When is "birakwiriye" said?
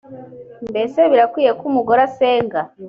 1.11-1.51